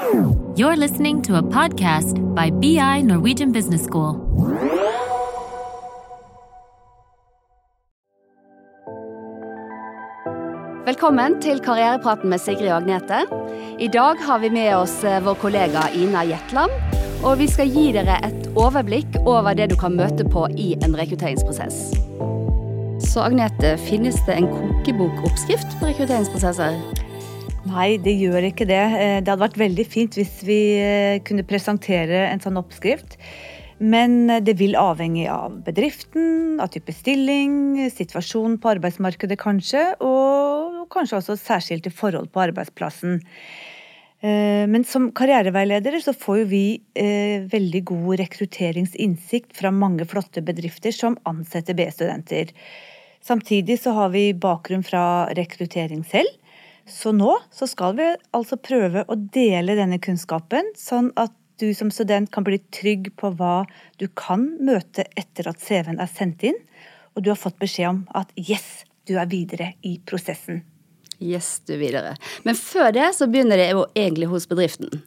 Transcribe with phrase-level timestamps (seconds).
[0.00, 4.14] You're listening to a podcast by BI Norwegian Business School.
[10.86, 13.26] Velkommen til Karrierepraten med Sigrid og Agnete.
[13.78, 16.72] I dag har vi med oss eh, vår kollega Ina Jetland.
[17.20, 20.96] Og vi skal gi dere et overblikk over det du kan møte på i en
[20.96, 21.92] rekrutteringsprosess.
[23.04, 26.80] Så Agnete, finnes det en kokebokoppskrift på rekrutteringsprosesser?
[27.68, 28.80] Nei, det gjør ikke det.
[28.96, 33.18] Eh, det hadde vært veldig fint hvis vi eh, kunne presentere en sånn oppskrift.
[33.80, 40.86] Men eh, det vil avhenge av bedriften, av type stilling, situasjonen på arbeidsmarkedet kanskje, og
[40.94, 43.20] kanskje også særskilte forhold på arbeidsplassen.
[44.20, 46.64] Men som karriereveiledere så får jo vi
[47.48, 52.52] veldig god rekrutteringsinnsikt fra mange flotte bedrifter som ansetter B-studenter.
[53.24, 55.02] Samtidig så har vi bakgrunn fra
[55.38, 56.28] rekruttering selv.
[56.90, 61.90] Så nå så skal vi altså prøve å dele denne kunnskapen, sånn at du som
[61.92, 63.62] student kan bli trygg på hva
[64.00, 66.58] du kan møte etter at CV-en er sendt inn,
[67.14, 70.64] og du har fått beskjed om at yes, du er videre i prosessen.
[71.20, 72.16] Yes, du er videre.
[72.48, 75.02] Men før det så begynner det jo egentlig hos bedriften.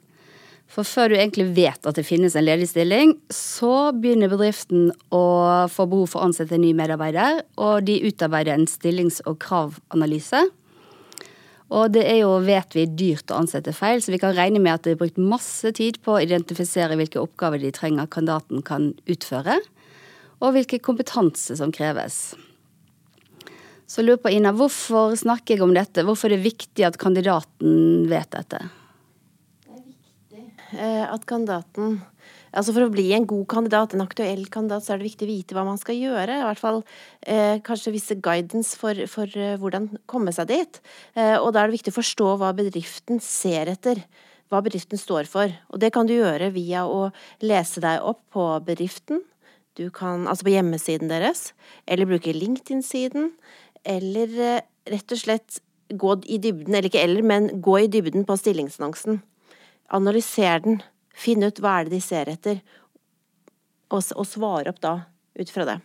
[0.70, 5.26] For før du egentlig vet at det finnes en ledig stilling, så begynner bedriften å
[5.70, 10.46] få behov for å ansette en ny medarbeider, og de utarbeider en stillings- og kravanalyse
[11.74, 14.76] og det er jo, vet vi, dyrt å ansette feil, så vi kan regne med
[14.76, 18.92] at det er brukt masse tid på å identifisere hvilke oppgaver de trenger kandidaten kan
[19.10, 19.58] utføre,
[20.44, 22.36] og hvilken kompetanse som kreves.
[23.90, 26.06] Så lurer på, Ina, hvorfor snakker jeg om dette?
[26.06, 28.62] Hvorfor er det viktig at kandidaten vet dette?
[29.66, 32.00] Det er viktig eh, at kandidaten
[32.54, 35.32] altså For å bli en god kandidat, en aktuell kandidat, så er det viktig å
[35.32, 36.40] vite hva man skal gjøre.
[36.40, 36.82] I hvert fall
[37.26, 40.80] eh, kanskje visse guidance for, for uh, hvordan komme seg dit.
[41.18, 44.04] Eh, og da er det viktig å forstå hva bedriften ser etter.
[44.54, 45.54] Hva bedriften står for.
[45.74, 47.08] Og det kan du gjøre via å
[47.42, 49.24] lese deg opp på bedriften.
[49.74, 51.52] Du kan, altså på hjemmesiden deres,
[51.90, 53.32] eller bruke LinkedIn-siden.
[53.84, 55.62] Eller eh, rett og slett
[55.94, 59.22] gå i dybden, eller ikke eller, men gå i dybden på stillingsannonsen.
[59.94, 60.82] Analyser den.
[61.14, 62.62] Finn ut hva er det de ser etter,
[63.94, 64.96] og, og svare opp da
[65.40, 65.78] ut fra det.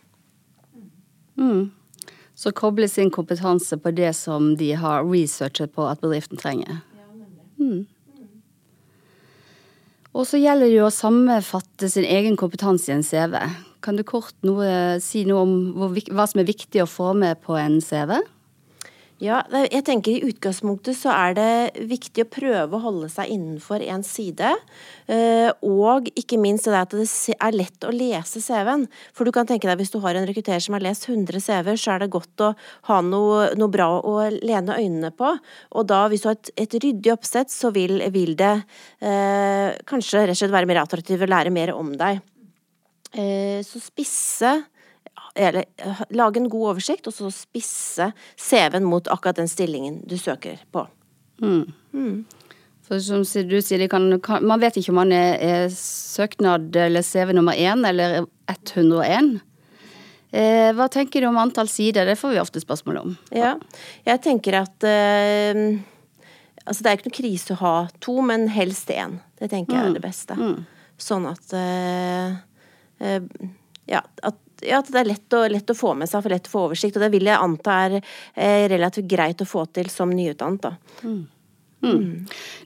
[1.39, 1.69] Mm.
[2.39, 6.81] Så koble sin kompetanse på det som de har researchet på at bedriften trenger.
[7.59, 7.85] Mm.
[10.15, 13.37] Og så gjelder det jo å sammenfatte sin egen kompetanse i en CV.
[13.85, 17.55] Kan du kort noe, si noe om hva som er viktig å få med på
[17.59, 18.17] en CV?
[19.19, 23.83] Ja, jeg tenker I utgangspunktet så er det viktig å prøve å holde seg innenfor
[23.83, 24.53] én side.
[25.11, 28.85] Eh, og ikke minst det at det er lett å lese CV-en.
[29.11, 31.75] For du kan tenke deg hvis du har en rekrutterer som har lest 100 CV-er,
[31.75, 32.53] så er det godt å
[32.87, 35.35] ha noe, noe, bra å lene øynene på.
[35.75, 38.55] Og da, hvis du har et, et ryddig oppsett, så vil, vil det
[39.03, 42.23] eh, kanskje rett og slett være mer attraktivt å lære mer om deg.
[43.19, 44.61] Eh, så spisse
[45.39, 50.17] eller eh, lage en god oversikt, og så spisse CV-en mot akkurat den stillingen du
[50.19, 50.85] søker på.
[51.41, 51.71] Mm.
[51.93, 52.25] Mm.
[52.89, 57.05] For som du sier, kan, kan, man vet ikke om man er, er søknad eller
[57.05, 59.37] CV nummer én eller 101.
[60.29, 62.05] Eh, hva tenker du om antall sider?
[62.05, 63.15] Det får vi ofte spørsmål om.
[63.33, 63.55] Ja,
[64.05, 65.79] jeg tenker at eh,
[66.69, 69.15] Altså, det er ikke noe krise å ha to, men helst én.
[69.39, 69.95] Det tenker jeg er mm.
[69.95, 70.35] det beste.
[70.37, 70.59] Mm.
[71.01, 72.35] Sånn at eh,
[73.01, 73.23] eh
[73.89, 76.47] Ja, at ja, at det er lett å, lett å, få med seg, for lett
[76.49, 76.97] å få oversikt.
[76.97, 80.71] Og det vil jeg anta er eh, relativt greit å få til som nyutdannet.
[81.03, 81.19] Mm.
[81.79, 82.25] Mm.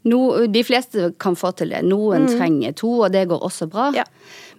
[0.09, 1.83] No, de fleste kan få til det.
[1.85, 2.33] Noen mm.
[2.37, 3.91] trenger to, og det går også bra.
[3.97, 4.07] Ja.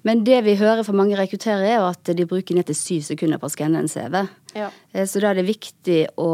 [0.04, 3.06] Men det vi hører fra mange rekrutterere, er jo at de bruker ned til syv
[3.06, 4.20] sekunder på å skanne en CV.
[4.54, 4.68] Ja.
[4.92, 6.30] Eh, så da er det viktig å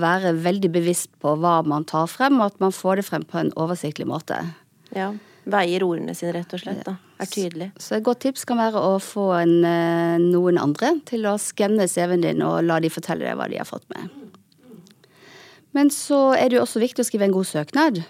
[0.00, 3.42] være veldig bevisst på hva man tar frem, og at man får det frem på
[3.42, 4.40] en oversiktlig måte.
[4.96, 5.12] Ja
[5.50, 6.82] veier ordene sine, rett og slett.
[6.84, 7.70] da, Er tydelig.
[7.80, 11.88] Så et godt tips kan være å få en, eh, noen andre til å skanne
[11.88, 14.10] CV-en din og la de fortelle deg hva de har fått med.
[15.72, 18.04] Men så er det jo også viktig å skrive en god søknad.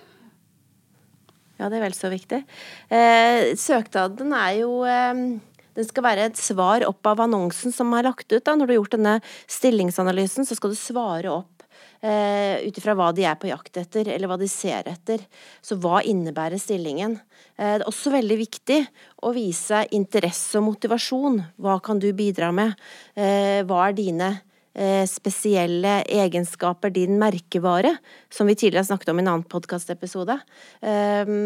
[1.58, 2.44] Ja, det er vel så viktig.
[2.90, 5.38] Eh, søknaden er jo eh,
[5.74, 8.44] den skal være et svar opp av annonsen som er lagt ut.
[8.44, 8.54] da.
[8.56, 11.59] Når du har gjort denne stillingsanalysen, så skal du svare opp
[12.02, 15.22] eh, ut ifra hva de er på jakt etter, eller hva de ser etter.
[15.62, 17.18] Så hva innebærer stillingen?
[17.56, 18.80] Eh, det er også veldig viktig
[19.26, 21.40] å vise interesse og motivasjon.
[21.60, 22.76] Hva kan du bidra med?
[23.14, 24.32] Eh, hva er dine
[24.74, 27.96] eh, spesielle egenskaper, din merkevare,
[28.32, 30.40] som vi tidligere har snakket om i en annen podkastepisode.
[30.80, 31.36] Eh,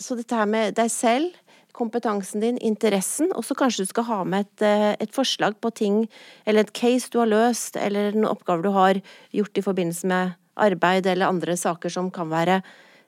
[0.00, 4.20] så dette her med deg selv kompetansen din, interessen, og så kanskje du skal ha
[4.24, 6.04] med et, eh, et, forslag på ting,
[6.46, 9.00] eller et case du har løst, eller en oppgave du har
[9.32, 12.60] gjort i forbindelse med arbeid eller andre saker som kan være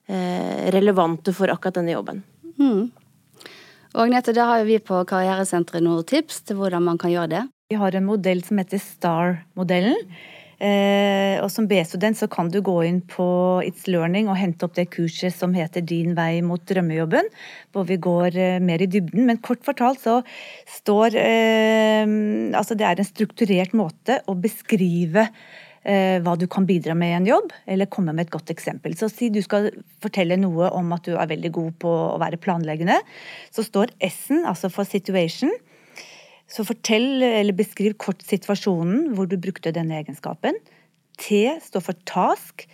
[0.09, 2.23] eh, relevante for akkurat denne jobben.
[2.59, 2.91] Mm.
[3.93, 7.43] Og Agnete, da har vi på Karrieresenteret noen tips til hvordan man kan gjøre det.
[7.69, 9.99] Vi har en modell som heter STAR-modellen.
[10.63, 13.25] Eh, og som B-student så kan du gå inn på
[13.67, 17.31] It's Learning og hente opp det kurset som heter Din vei mot drømmejobben,
[17.75, 19.25] hvor vi går eh, mer i dybden.
[19.27, 20.21] Men kort fortalt så
[20.71, 22.07] står eh,
[22.55, 25.29] Altså det er en strukturert måte å beskrive
[25.83, 28.93] hva du kan bidra med i en jobb, eller komme med et godt eksempel.
[28.95, 29.65] Så si du skal
[29.99, 33.01] fortelle noe om at du er veldig god på å være planleggende,
[33.51, 35.51] så står S-en, altså for situation.
[36.53, 40.59] Så fortell eller beskriv kort situasjonen hvor du brukte denne egenskapen.
[41.21, 42.67] T står for task,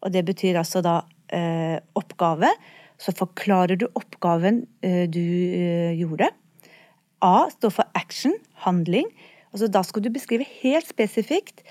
[0.00, 1.02] og det betyr altså da
[1.34, 2.48] eh, oppgave.
[3.00, 6.30] Så forklarer du oppgaven eh, du eh, gjorde.
[7.24, 8.34] A står for action,
[8.64, 9.08] handling.
[9.52, 11.62] Altså da skal du beskrive helt spesifikt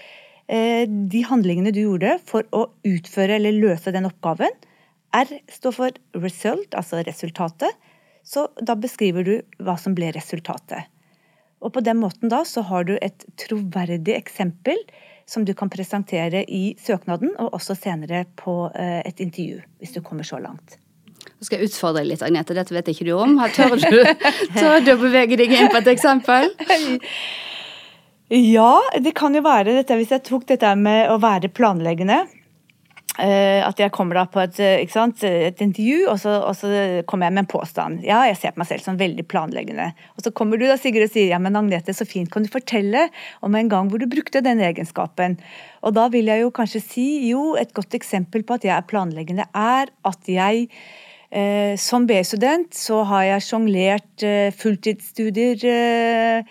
[0.45, 4.53] eh, de handlingene du gjorde for å utføre eller løse den oppgaven.
[5.15, 7.73] R står for result, altså resultatet.
[8.25, 10.89] Så da beskriver du hva som ble resultatet.
[11.65, 14.77] Og på den måten da så har du et troverdig eksempel
[15.25, 20.03] som du kan presentere i søknaden, og også senere på eh, et intervju, hvis du
[20.05, 20.77] kommer så langt.
[21.25, 22.53] Nå skal jeg utfordre deg litt, Agnete.
[22.53, 23.33] Dette vet ikke du om.
[23.55, 23.97] Tør du,
[24.59, 26.51] tør du å bevege deg inn på et eksempel?
[28.29, 28.71] Ja,
[29.01, 32.23] det kan jo være dette hvis jeg tok dette med å være planleggende.
[33.15, 36.67] Uh, at jeg kommer da på et, uh, sant, et intervju, og så, og så,
[37.07, 38.01] kommer jeg med en påstand.
[38.03, 39.87] Ja, jeg ser på meg selv som veldig planleggende.
[40.17, 42.51] Og så kommer du da, Sigrid, og sier ja, men Agnete, så fint, kan du
[42.51, 43.07] fortelle
[43.45, 45.39] om en gang hvor du brukte den egenskapen?
[45.87, 48.89] Og da vil jeg jo kanskje si jo, et godt eksempel på at jeg er
[48.89, 54.27] planleggende, er at jeg uh, som B-student så har jeg sjonglert
[54.59, 56.43] fulltidsstudier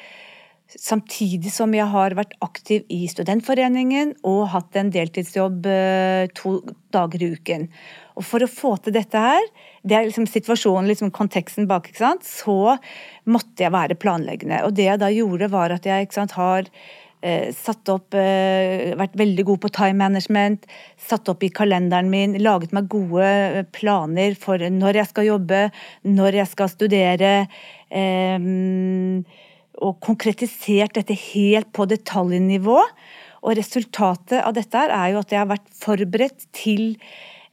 [0.80, 6.56] Samtidig som jeg har vært aktiv i studentforeningen og hatt en deltidsjobb eh, to
[6.94, 7.68] dager i uken.
[8.18, 9.46] Og for å få til dette her,
[9.82, 11.90] det er liksom situasjonen, liksom konteksten bak,
[12.22, 12.76] så
[13.26, 14.62] måtte jeg være planleggende.
[14.66, 16.68] Og det jeg da gjorde, var at jeg sant, har
[17.22, 20.68] eh, satt opp eh, Vært veldig god på time management.
[21.00, 25.64] Satt opp i kalenderen min, laget meg gode planer for når jeg skal jobbe,
[26.06, 27.34] når jeg skal studere.
[27.90, 28.38] Eh,
[29.82, 32.80] og konkretisert dette helt på detaljnivå.
[33.44, 36.94] Og resultatet av dette er jo at jeg har vært forberedt til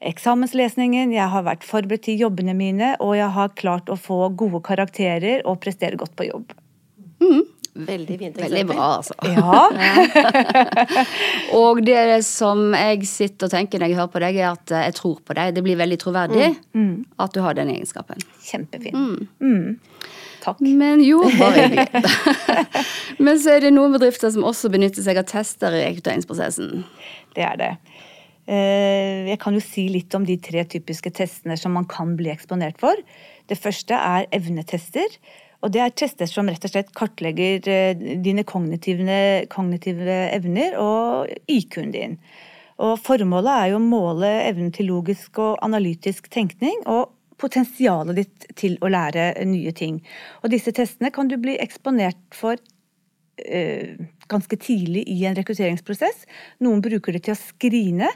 [0.01, 4.63] eksamenslesningen, jeg har vært forberedt til jobbene mine, og jeg har klart å få gode
[4.65, 6.56] karakterer og prestere godt på jobb.
[7.21, 7.44] Mm.
[7.71, 8.51] Veldig fint eksempel.
[8.51, 9.13] Veldig bra, altså.
[9.31, 9.59] Ja.
[11.62, 14.97] og det som jeg sitter og tenker når jeg hører på deg, er at jeg
[14.97, 15.53] tror på deg.
[15.56, 16.81] Det blir veldig troverdig mm.
[16.81, 16.97] Mm.
[17.24, 18.19] at du har den egenskapen.
[18.44, 19.29] Kjempefint.
[19.39, 19.77] Mm.
[20.41, 20.61] Takk.
[20.61, 21.88] Men jo, bare hyggelig.
[23.25, 26.81] Men så er det noen bedrifter som også benytter seg av tester i rekrutteringsprosessen.
[27.35, 27.71] Det er det.
[28.49, 32.31] Eh, jeg kan jo si litt om de tre typiske testene som man kan bli
[32.33, 32.97] eksponert for.
[33.47, 35.19] Det første er evnetester.
[35.61, 39.19] Og det er tester som rett og slett kartlegger eh, dine kognitive,
[39.53, 42.17] kognitive evner og IQ-en din.
[42.81, 47.11] Og Formålet er jo å måle evnen til logisk og analytisk tenkning og
[47.41, 49.99] potensialet ditt til å lære nye ting.
[50.43, 53.97] Og disse testene kan du bli eksponert for øh,
[54.31, 56.25] ganske tidlig i en rekrutteringsprosess.
[56.63, 58.11] Noen bruker det til å skrine.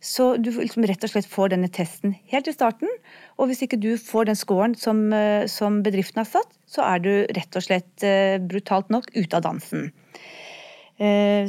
[0.00, 2.88] Så du liksom rett og slett får denne testen helt i starten.
[3.36, 7.04] Og hvis ikke du får den scoren som, øh, som bedriften har satt, så er
[7.04, 9.90] du rett og slett øh, brutalt nok ute av dansen.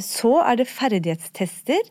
[0.00, 1.82] Så er det ferdighetstester.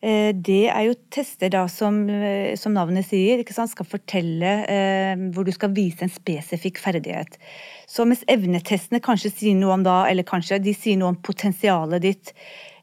[0.00, 5.44] Eh, det er jo tester da som, eh, som navnet sier, skal fortelle eh, hvor
[5.44, 7.36] du skal vise en spesifikk ferdighet.
[7.86, 12.00] Så mens evnetestene kanskje sier noe om da, eller kanskje de sier noe om potensialet
[12.00, 12.32] ditt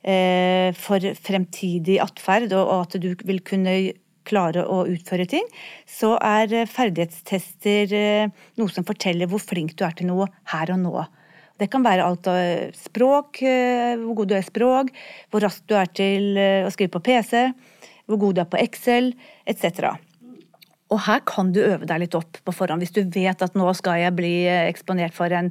[0.03, 3.79] eh, for fremtidig atferd, og, og at du vil kunne
[4.27, 5.45] klare å utføre ting,
[5.89, 7.97] så er eh, ferdighetstester
[8.61, 11.07] noe som forteller hvor flink du er til noe her og nå.
[11.57, 14.91] Det kan være alt av språk, eh, hvor god du er i språk,
[15.31, 17.47] hvor raskt du er til eh, å skrive på PC,
[18.05, 19.15] hvor god du er på Excel,
[19.49, 19.95] etc.
[20.93, 22.79] Og her kan du øve deg litt opp på forhånd.
[22.79, 25.49] Hvis du vet at nå skal jeg bli eh, eksponert for en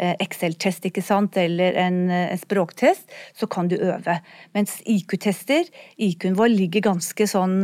[0.00, 1.98] Excel-test ikke sant, eller en,
[2.40, 4.20] språktest, så kan du øve.
[4.56, 5.66] Mens IQ-tester,
[5.98, 7.58] IQ-en vår ligger ganske sånn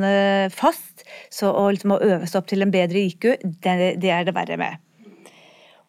[0.53, 3.31] fast, så å, liksom, å øve seg opp til en bedre IQ,
[3.65, 4.83] det, det er det verre med.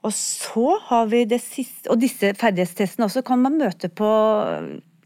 [0.05, 4.09] Og så har vi det siste Og disse ferdighetstestene også kan man møte på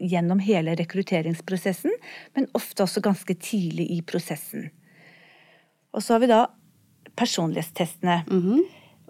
[0.02, 1.92] gjennom hele rekrutteringsprosessen,
[2.34, 4.64] men ofte også ganske tidlig i prosessen.
[5.94, 6.40] Og så har vi da
[7.14, 8.24] personlighetstestene.
[8.26, 8.62] Mm -hmm.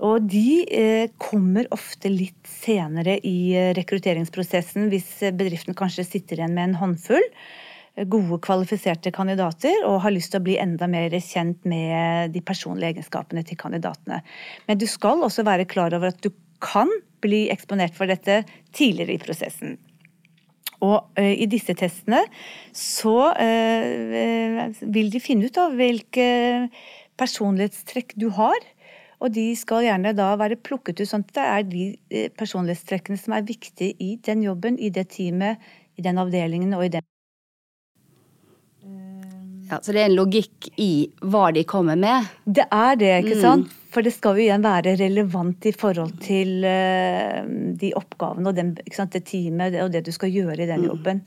[0.02, 6.54] Og de eh, kommer ofte litt senere i eh, rekrutteringsprosessen hvis bedriften kanskje sitter igjen
[6.54, 7.28] med en håndfull.
[7.96, 12.94] Gode, kvalifiserte kandidater og har lyst til å bli enda mer kjent med de personlige
[12.94, 14.22] egenskapene til kandidatene.
[14.68, 16.30] Men du skal også være klar over at du
[16.62, 16.90] kan
[17.22, 18.42] bli eksponert for dette
[18.74, 19.76] tidligere i prosessen.
[20.82, 22.24] Og uh, i disse testene
[22.74, 26.26] så uh, vil de finne ut av hvilke
[27.20, 28.66] personlighetstrekk du har.
[29.22, 33.36] Og de skal gjerne da være plukket ut sånn at det er de personlighetstrekkene som
[33.36, 35.62] er viktige i den jobben, i det teamet,
[35.94, 37.06] i den avdelingen og i den
[39.72, 42.28] ja, Så det er en logikk i hva de kommer med?
[42.44, 43.44] Det er det, ikke mm.
[43.44, 43.78] sant.
[43.92, 47.42] For det skal jo igjen være relevant i forhold til uh,
[47.80, 50.88] de oppgavene og den, det teamet og det du skal gjøre i den mm.
[50.88, 51.22] jobben.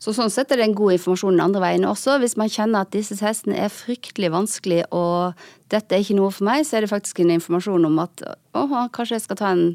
[0.00, 2.16] Så sånn sett er det en god informasjon den andre veien også.
[2.22, 6.48] Hvis man kjenner at disse testene er fryktelig vanskelig og dette er ikke noe for
[6.48, 8.24] meg, så er det faktisk en informasjon om at
[8.56, 9.66] å, kanskje jeg skal ta en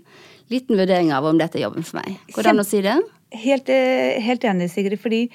[0.51, 2.17] liten vurdering av om dette er jobben for meg.
[2.33, 2.97] Går det an å si det?
[3.31, 4.99] Helt, eh, helt enig, Sigrid.
[4.99, 5.29] fordi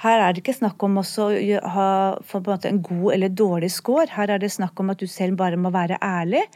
[0.00, 4.08] her er det ikke snakk om å ha en, en, god eller dårlig score.
[4.14, 6.46] Her er det snakk om at du selv bare må være ærlig.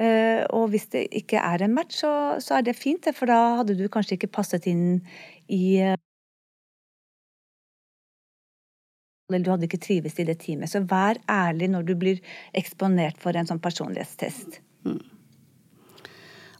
[0.00, 3.58] Uh, og hvis det ikke er en match, så, så, er det fint, for da
[3.60, 5.02] hadde du kanskje ikke passet inn
[5.52, 5.98] i uh,
[9.30, 10.68] Eller du hadde ikke trives i det teamet.
[10.68, 12.18] Så vær ærlig når du blir
[12.58, 14.58] eksponert for en sånn personlighetstest.
[14.88, 14.98] Mm.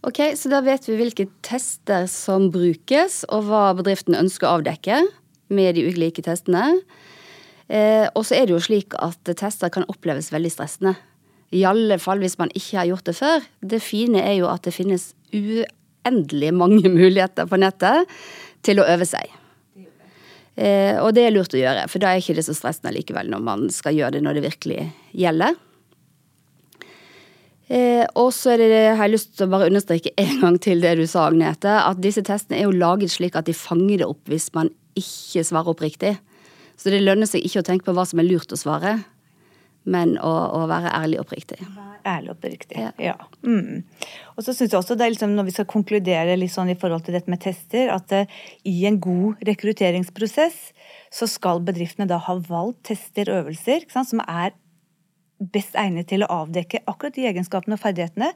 [0.06, 5.02] Ok, Så da vet vi hvilke tester som brukes, og hva bedriften ønsker å avdekke
[5.54, 6.66] med de ulike testene.
[7.72, 10.96] Eh, og så er det jo slik at tester kan oppleves veldig stressende.
[11.52, 13.44] I alle fall hvis man ikke har gjort det før.
[13.60, 18.08] Det fine er jo at det finnes uendelig mange muligheter på nettet
[18.64, 19.38] til å øve seg.
[20.52, 23.30] Eh, og det er lurt å gjøre, for da er ikke det så stressende likevel
[23.32, 24.82] når man skal gjøre det når det virkelig
[25.16, 25.56] gjelder.
[27.72, 31.06] Eh, og så har jeg lyst til å bare understreke en gang til det du
[31.08, 34.50] sa, Agnete, at disse testene er jo laget slik at de fanger det opp hvis
[34.56, 34.68] man
[34.98, 36.16] ikke svare oppriktig.
[36.78, 38.96] Så det lønner seg ikke å tenke på hva som er lurt å svare,
[39.82, 41.58] men å, å være ærlig og oppriktig.
[42.06, 42.90] Ærlig og oppriktig, ja.
[43.02, 43.14] ja.
[43.46, 43.82] Mm.
[44.36, 46.78] Og så synes jeg også det er liksom, Når vi skal konkludere litt sånn i
[46.78, 50.58] forhold til dette med tester, at uh, i en god rekrutteringsprosess
[51.12, 54.54] så skal bedriftene da ha valgt tester og øvelser som er
[55.54, 58.30] best egnet til å avdekke akkurat de egenskapene og ferdighetene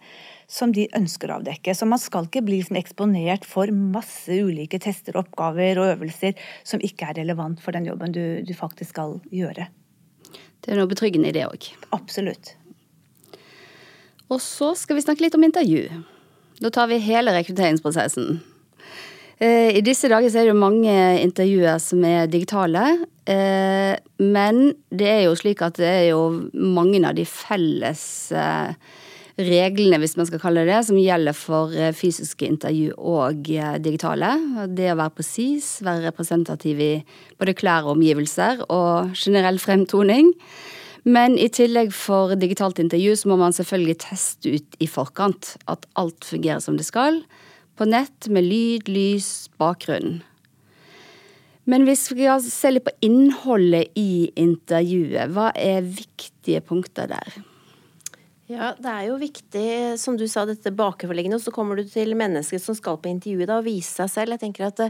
[0.50, 1.74] som de ønsker å avdekke.
[1.76, 6.36] Så man skal ikke bli liksom eksponert for masse ulike tester, oppgaver og øvelser
[6.66, 9.68] som ikke er relevant for den jobben du, du faktisk skal gjøre.
[10.64, 11.70] Det er noe betryggende i det òg.
[11.94, 12.56] Absolutt.
[14.26, 15.86] Og så skal vi snakke litt om intervju.
[16.58, 18.40] Da tar vi hele rekrutteringsprosessen.
[19.36, 22.84] Eh, I disse dager så er det jo mange intervjuer som er digitale.
[23.28, 26.22] Eh, men det er jo slik at det er jo
[26.54, 28.72] mange av de felles eh,
[29.36, 33.50] reglene, hvis man skal kalle det det, som gjelder for fysiske intervju og
[33.84, 34.30] digitale.
[34.72, 36.94] Det å være presis, være representativ i
[37.36, 40.32] både klær og omgivelser, og generell fremtoning.
[41.04, 45.84] Men i tillegg for digitalt intervju så må man selvfølgelig teste ut i forkant at
[46.00, 47.20] alt fungerer som det skal
[47.76, 50.22] på nett med lyd, lys, bakgrunn.
[51.66, 57.38] Men hvis vi skal se litt på innholdet i intervjuet, hva er viktige punkter der?
[58.46, 59.68] Ja, det er jo viktig,
[59.98, 61.40] som du sa, dette bakenforliggende.
[61.40, 64.36] Og så kommer du til mennesket som skal på intervjuet da, og vise seg selv.
[64.36, 64.86] Jeg tenker at det,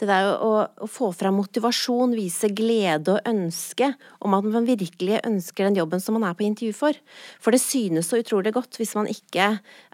[0.00, 3.90] det der å, å, få fram motivasjon, vise glede og ønske
[4.24, 6.96] om at man virkelig ønsker den jobben som man er på intervju for.
[7.44, 9.50] For det synes så utrolig godt hvis man ikke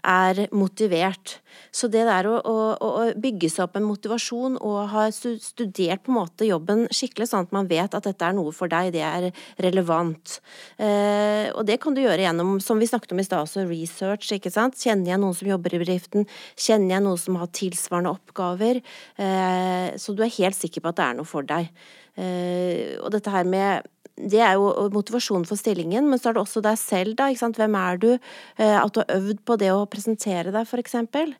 [0.07, 1.37] er motivert.
[1.71, 6.11] Så det der å, å, å bygge seg opp en motivasjon og ha studert på
[6.11, 9.03] en måte jobben skikkelig, sånn at man vet at dette er noe for deg, det
[9.05, 9.29] er
[9.63, 10.39] relevant.
[10.81, 14.31] Eh, og det kan du gjøre gjennom, som vi snakket om i stad, også research,
[14.35, 14.79] ikke sant.
[14.81, 16.27] Kjenner jeg noen som jobber i bedriften?
[16.59, 18.81] Kjenner jeg noen som har tilsvarende oppgaver?
[19.21, 21.71] Eh, så du er helt sikker på at det er noe for deg.
[22.19, 23.87] Eh, og dette her med
[24.29, 27.29] det er jo motivasjonen for stillingen, men så er det også deg selv, da.
[27.31, 28.09] Hvem er du?
[28.57, 31.33] Eh, at du har øvd på det å presentere deg, eksempel.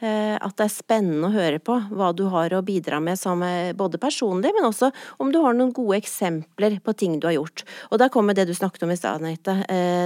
[0.00, 3.42] Eh, at det er spennende å høre på hva du har å bidra med som
[3.46, 4.92] eh, både personlig, men også
[5.22, 7.66] om du har noen gode eksempler på ting du har gjort.
[7.90, 9.58] Og der kommer det du snakket om i stad, Anette.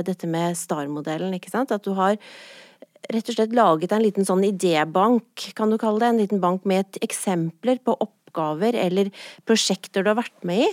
[0.07, 1.73] Dette med STAR-modellen, ikke sant.
[1.75, 2.17] At du har
[3.13, 6.11] rett og slett laget en liten sånn idébank, kan du kalle det.
[6.13, 9.11] En liten bank med eksempler på opp oppgaver eller
[9.45, 10.71] prosjekter du har vært med i,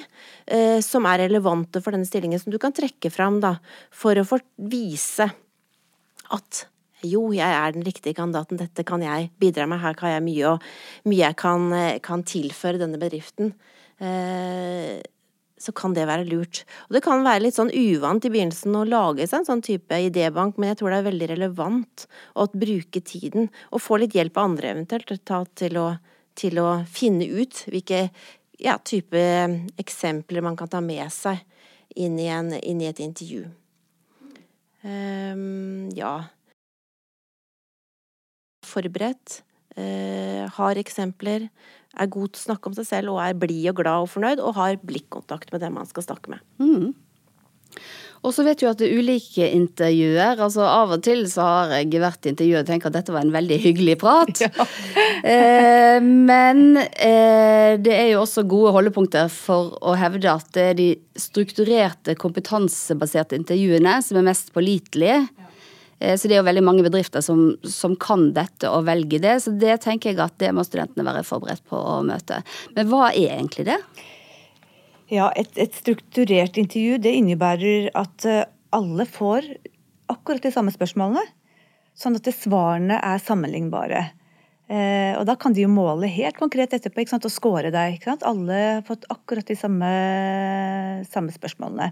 [0.47, 3.59] eh, som er relevante for denne stillingen, som du kan trekke fram da,
[3.91, 5.29] for å få vise
[6.31, 6.65] at
[7.01, 10.55] jo, jeg er den riktige kandidaten, dette kan jeg bidra med, her kan jeg mye,
[10.55, 13.53] og mye jeg kan, eh, kan tilføre denne bedriften.
[13.99, 15.01] Eh,
[15.59, 16.63] så kan det være lurt.
[16.87, 19.91] Og det kan være litt sånn uvant i begynnelsen å lage seg en sånn type
[19.91, 24.37] idébank, men jeg tror det er veldig relevant å bruke tiden, og få litt hjelp
[24.37, 25.89] av andre eventuelt til å
[26.39, 28.07] til å finne ut hvilke
[28.59, 29.19] ja, type
[29.79, 31.39] eksempler man kan ta med seg
[31.99, 33.47] inn i, en, inn i et intervju.
[34.83, 36.29] Um, ja
[38.69, 39.41] Forberedt.
[39.79, 41.47] Uh, har eksempler.
[41.99, 44.43] Er god til å snakke om seg selv og er blid og glad og fornøyd.
[44.43, 46.43] Og har blikkontakt med den man skal snakke med.
[46.61, 46.93] Mm.
[48.19, 50.41] Og så vet du at det er ulike intervjuer.
[50.43, 53.23] altså Av og til så har jeg vært i intervjuet og tenkt at dette var
[53.23, 54.43] en veldig hyggelig prat.
[54.49, 54.65] Ja.
[55.27, 60.77] eh, men eh, det er jo også gode holdepunkter for å hevde at det er
[60.77, 60.87] de
[61.19, 65.25] strukturerte, kompetansebaserte intervjuene som er mest pålitelige.
[65.99, 69.35] Eh, så det er jo veldig mange bedrifter som, som, kan dette og velger det.
[69.43, 72.41] Så det tenker jeg at det må studentene være forberedt på å møte.
[72.77, 73.79] Men hva er egentlig det?
[75.09, 79.47] Ja, et, et, strukturert intervju det innebærer at eh, alle får
[80.09, 81.23] akkurat de samme spørsmålene.
[81.97, 84.03] Sånn at svarene er sammenlignbare.
[84.69, 87.97] Eh, og da kan de jo måle helt konkret etterpå ikke sant, og score deg.
[87.97, 88.25] Ikke sant?
[88.27, 89.89] Alle har fått akkurat de samme,
[91.09, 91.89] samme spørsmålene.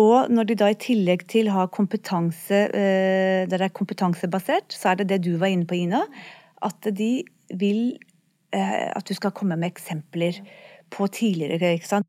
[0.00, 4.92] Og når de da i tillegg til har kompetanse, eh, der det er kompetansebasert, så
[4.92, 6.06] er det det du var inne på, Ina.
[6.64, 7.12] At de
[7.60, 7.98] vil
[8.56, 10.40] eh, at du skal komme med eksempler
[10.92, 11.76] på tidligere.
[11.76, 12.08] ikke sant?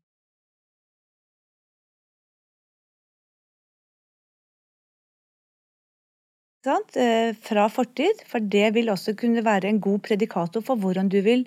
[7.44, 11.44] Fra fortid, for det vil også kunne være en god predikator for hvordan du vil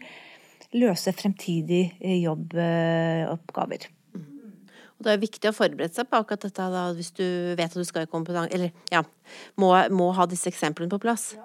[0.77, 3.87] løse fremtidige eh, jobboppgaver.
[4.97, 7.23] Og det er viktig å forberede seg på akkurat dette da, hvis du
[7.57, 9.03] vet at du skal i kompetanse Eller ja,
[9.61, 11.35] må, må, ha disse eksemplene på plass.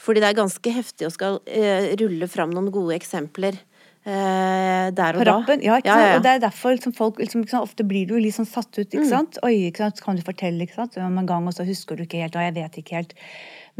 [0.00, 3.71] Fordi det er ganske heftig å skal eh, rulle fram noen gode eksempler Eh,
[4.02, 5.36] der og da.
[5.62, 5.76] Ja?
[5.84, 8.48] Ja, ja, og det er derfor liksom, folk liksom, sant, Ofte blir du litt sånn
[8.50, 8.88] satt ut.
[8.88, 9.10] ikke mm.
[9.12, 9.38] sant?
[9.46, 10.02] Oi, ikke sant?
[10.02, 10.98] kan du fortelle ikke sant?
[10.98, 13.14] om en gang, og så husker du ikke helt, og jeg vet ikke helt.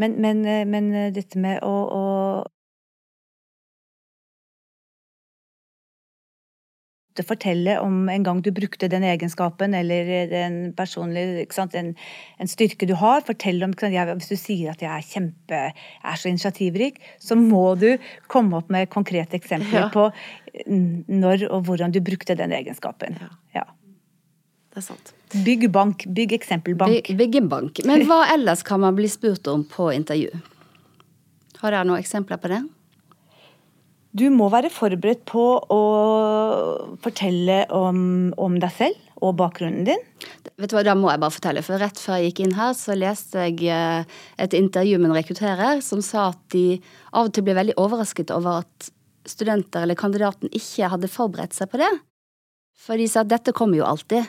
[0.01, 2.05] Men, men, eh, men eh, dette med å, å
[7.21, 11.45] fortelle om en gang du brukte den egenskapen eller den personlige
[11.77, 11.91] en,
[12.39, 13.21] en, styrke du har.
[13.27, 17.75] Fortell om, jeg, Hvis du sier at jeg er kjempe, er så initiativrik, så må
[17.77, 17.99] du
[18.33, 19.93] komme opp med konkrete eksempler ja.
[19.93, 20.09] på
[21.13, 23.21] når og hvordan du brukte den egenskapen.
[23.21, 23.31] Ja.
[23.61, 23.67] ja.
[24.73, 25.13] Det er sant.
[25.45, 26.07] Bygg bank.
[26.09, 26.93] Bygg eksempelbank.
[26.93, 27.83] Bygg, bygg en bank.
[27.89, 30.33] Men hva ellers kan man bli spurt om på intervju?
[31.61, 32.63] Har dere noen eksempler på det?
[34.13, 35.81] Du må være forberedt på å
[37.01, 38.03] fortelle om,
[38.37, 40.03] om, deg selv og bakgrunnen din.
[40.61, 42.75] Vet du hva, Da må jeg bare fortelle, for rett før jeg gikk inn her,
[42.77, 44.05] så leste jeg eh,
[44.43, 46.83] et intervju med en rekrutterer som sa at de
[47.15, 48.91] av og til ble veldig overrasket over at
[49.29, 51.93] studenter eller kandidaten ikke hadde forberedt seg på det.
[52.77, 54.29] For de sa at dette kommer jo alltid.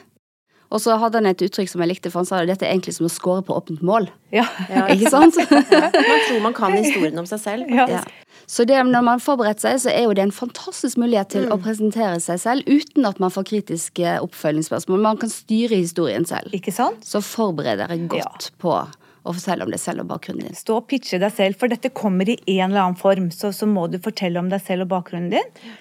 [0.73, 2.73] Og så hadde han et uttrykk som jeg likte, for han sa at dette er
[2.73, 4.07] egentlig som å score på åpent mål.
[4.33, 4.47] Ja.
[4.73, 5.37] ja ikke sant?
[5.37, 7.69] man tror man kan historien om seg selv.
[7.69, 8.01] Ja.
[8.49, 11.53] Så det, når man forbereder seg, så er jo det en fantastisk mulighet til mm.
[11.53, 15.05] å presentere seg selv uten at man får kritiske oppfølgingsspørsmål.
[15.05, 16.49] Man kan styre historien selv.
[16.57, 17.05] Ikke sant?
[17.05, 20.57] Så forbered dere godt på å fortelle om deg selv og bakgrunnen din.
[20.57, 23.29] Stå og pitche deg selv, for dette kommer i en eller annen form.
[23.31, 25.77] Så, så må du fortelle om deg selv og bakgrunnen din.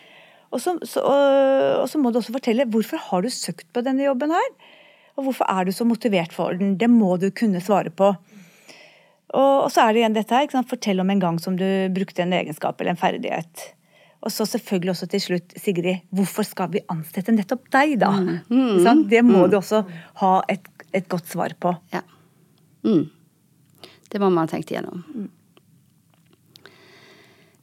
[0.52, 1.00] Og så, så,
[1.80, 4.52] og så må du også fortelle hvorfor har du søkt på denne jobben her.
[5.16, 6.76] Og hvorfor er du så motivert for den?
[6.80, 8.14] Det må du kunne svare på.
[9.32, 10.64] Og, så er det igjen dette her.
[10.68, 13.68] Fortell om en gang som du brukte en egenskap eller en ferdighet.
[14.22, 18.12] Og så selvfølgelig også til slutt, Sigrid, hvorfor skal vi ansette nettopp deg, da?
[18.14, 18.36] Mm.
[18.52, 19.06] Mm.
[19.10, 19.48] Det må mm.
[19.50, 19.82] du også
[20.20, 21.74] ha et, et, godt svar på.
[21.94, 22.04] Ja.
[22.86, 23.08] Mm.
[24.12, 25.02] Det må man ha tenkt igjennom.
[25.10, 25.30] Mm.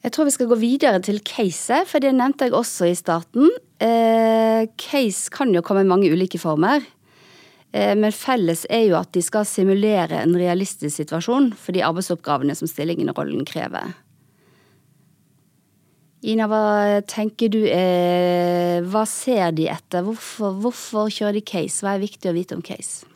[0.03, 3.49] Jeg tror vi skal gå videre til caset, for det nevnte jeg også i starten.
[3.83, 6.83] Eh, case kan jo komme i mange ulike former.
[7.71, 12.55] Eh, men felles er jo at de skal simulere en realistisk situasjon for de arbeidsoppgavene
[12.57, 13.93] som stillingen og rollen krever.
[16.19, 20.03] Ina, hva tenker du er Hva ser de etter?
[20.03, 21.79] Hvorfor, hvorfor kjører de case?
[21.79, 23.07] Hva er viktig å vite om case?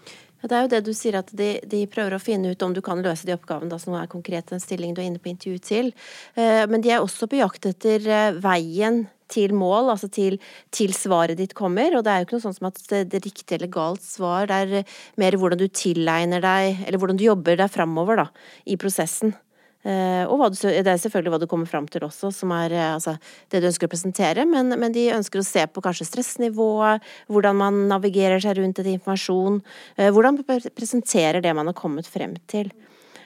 [0.44, 2.74] Ja, det er jo det du sier, at de, de, prøver å finne ut om
[2.76, 5.32] du kan løse de oppgavene da, som er konkret den stillingen du er inne på
[5.32, 5.92] intervju til.
[6.36, 10.40] Eh, men de er også på jakt etter eh, veien til mål, altså til,
[10.74, 11.96] til, svaret ditt kommer.
[11.98, 14.50] Og det er jo ikke noe sånn som at det er riktig eller galt svar,
[14.50, 18.30] det er mer hvordan du tilegner deg, eller hvordan du jobber deg framover da,
[18.70, 19.36] i prosessen.
[19.84, 22.84] Uh, og du, det er selvfølgelig hva du kommer fram til også, som er uh,
[22.94, 23.18] altså,
[23.52, 27.60] det du ønsker å presentere, men, men, de ønsker å se på kanskje stressnivået, hvordan
[27.60, 29.60] man navigerer seg rundt etter informasjon,
[30.00, 32.72] hvordan man presenterer det man har kommet frem til.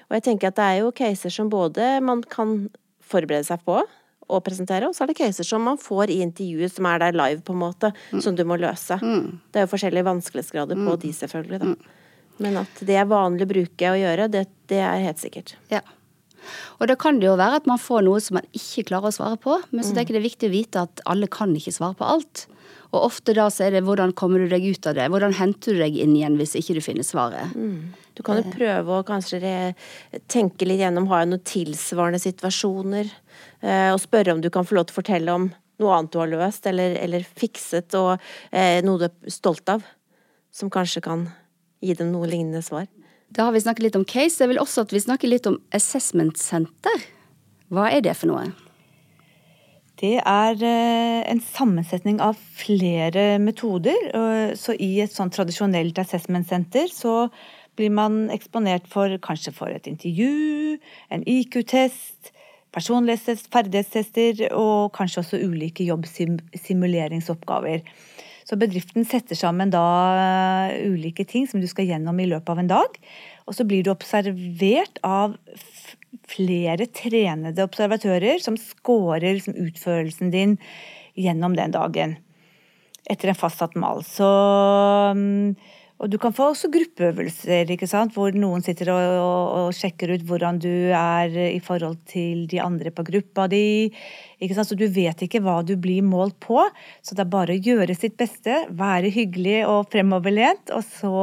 [0.08, 2.64] Og jeg tenker at det er jo caser som både man kan
[3.06, 3.84] forberede seg på,
[4.28, 7.16] å presentere, og så er det caser som man får i intervjuet, som er der
[7.16, 8.22] live, på en måte, mm.
[8.24, 9.00] som du må løse.
[9.00, 9.38] Mm.
[9.52, 10.98] Det er jo forskjellige vanskelighetsgrader på mm.
[11.04, 11.70] de, selvfølgelig, da.
[11.74, 11.94] Mm.
[12.44, 15.56] Men at det er vanlig å bruke og gjøre, det, det er helt sikkert.
[15.74, 15.82] Ja.
[16.78, 19.16] Og da kan det jo være at man får noe som man ikke klarer å
[19.16, 21.74] svare på, men så tenker jeg det er viktig å vite at alle kan ikke
[21.76, 22.46] svare på alt.
[22.93, 25.76] Og ofte da så er det hvordan kommer du deg ut av det, hvordan henter
[25.76, 27.56] du deg inn igjen hvis ikke du finner svaret.
[28.17, 29.41] Du kan jo prøve å kanskje
[30.32, 33.12] tenke litt gjennom, har jeg noen tilsvarende situasjoner?
[33.62, 35.50] Eh, og spørre om du kan få lov til å fortelle om
[35.82, 38.15] noe annet du har løst eller, eller fikset, og
[38.50, 39.86] eh, noe du er stolt av.
[40.54, 41.28] Som kanskje kan
[41.86, 42.88] gi dem noe lignende svar.
[43.30, 44.39] Da har vi snakket litt om case.
[44.41, 47.04] Jeg vil også at vi snakker litt om assessment center.
[47.69, 48.47] Hva er det for noe?
[49.98, 53.98] Det er eh, en sammensetning av flere metoder.
[54.60, 57.28] Så i et sånn tradisjonelt assessment center så
[57.78, 60.78] blir man eksponert for kanskje for et intervju,
[61.14, 62.32] en IQ-test,
[62.76, 67.80] personlighetstest, ferdighetstester og kanskje også ulike jobbsimuleringsoppgaver.
[68.48, 69.84] Så bedriften setter sammen da
[70.16, 72.92] eh, ulike ting som du skal gjennom i løpet av en dag.
[73.48, 75.36] Og så blir du observert av
[76.28, 80.58] flere trenede observatører som scorer liksom, utførelsen din
[81.17, 82.17] gjennom den dagen.
[83.08, 84.04] Etter en fastsatt mal.
[84.06, 84.28] Så
[85.15, 85.56] mm,
[85.98, 88.13] og du kan få også gruppeøvelser, ikke sant?
[88.13, 92.60] hvor noen sitter og, og, og sjekker ut hvordan du er i forhold til de
[92.62, 93.89] andre på gruppa di.
[94.38, 94.70] Ikke sant?
[94.70, 96.62] Så du vet ikke hva du blir målt på.
[97.02, 101.15] Så det er bare å gjøre sitt beste, være hyggelig og fremoverlent, og så,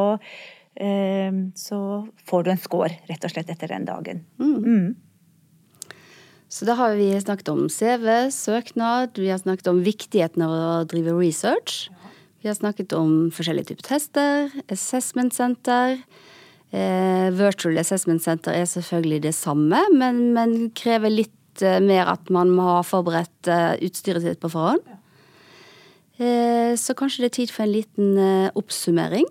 [0.74, 1.78] så
[2.26, 4.24] får du en score, rett og slett, etter den dagen.
[6.54, 10.84] Så da har vi snakket om CV, søknad, vi har snakket om viktigheten av å
[10.86, 11.88] drive research.
[12.44, 15.96] Vi har snakket om forskjellige typer tester, assessment center.
[16.70, 22.30] Eh, virtual assessment center er selvfølgelig det samme, men, men krever litt eh, mer at
[22.34, 24.84] man må ha forberedt eh, utstyret sitt på forhånd.
[26.20, 29.26] Eh, så kanskje det er tid for en liten eh, oppsummering.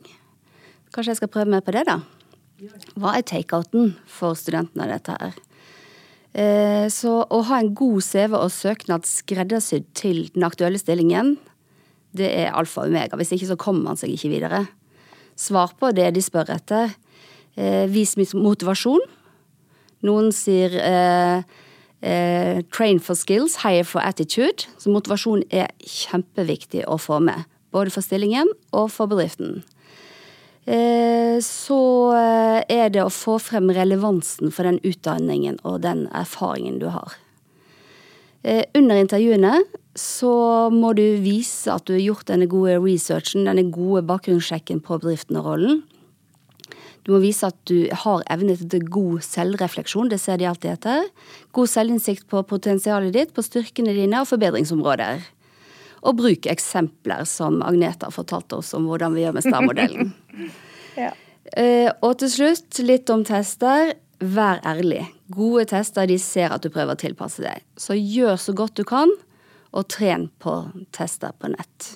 [0.94, 2.00] Kanskje jeg skal prøve meg på det, da.
[3.00, 5.40] Hva er takeouten for studentene av dette her?
[6.34, 11.38] Eh, Så å ha en god CV og søknad skreddersydd til den aktuelle stillingen,
[12.14, 13.18] det er alfa og omega.
[13.18, 14.68] Hvis ikke så kommer man seg ikke videre.
[15.36, 16.94] Svar på det de spør etter.
[17.58, 19.02] Eh, vis motivasjon.
[20.04, 21.44] Noen sier eh,
[22.02, 24.68] eh, train for skills, hire for attitude.
[24.78, 27.46] Så motivasjon er kjempeviktig å få med.
[27.74, 29.64] Både for stillingen og for bedriften.
[30.66, 31.82] Eh, så
[32.16, 37.18] eh, er det å få frem relevansen for den utdanningen og den erfaringen du har.
[38.48, 39.58] Eh, Under intervjuene
[40.00, 45.02] så må du vise at du har gjort denne gode researchen, denne gode bakgrunnssjekken på
[45.04, 45.84] bedriften og rollen.
[47.04, 51.10] Du må vise at du har evne til god selvrefleksjon, det ser de alltid etter.
[51.52, 55.26] God selvinnsikt på potensialet ditt, på styrkene dine og forbedringsområder.
[56.04, 60.14] Og bruk eksempler som Agnete har fortalt oss om hvordan vi gjør med STAR-modellen.
[60.94, 61.08] Ja.
[61.58, 63.96] Eh, og til slutt litt om tester.
[64.22, 65.08] Vær ærlig.
[65.34, 67.64] Gode tester de ser at du prøver å tilpasse deg.
[67.82, 69.10] Så gjør så godt du kan,
[69.74, 70.54] og tren på
[70.94, 71.90] tester på nett.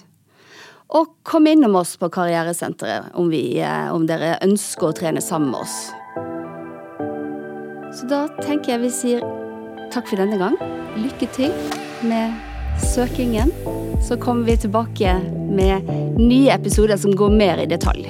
[0.97, 5.53] Og kom innom oss på Karrieresenteret om, vi, eh, om dere ønsker å trene sammen
[5.53, 5.77] med oss.
[7.97, 9.25] Så da tenker jeg vi sier
[9.93, 10.57] takk for denne gang.
[10.97, 11.53] Lykke til
[12.01, 13.51] med søkingen.
[14.07, 18.09] Så kommer vi tilbake med nye episoder som går mer i detalj.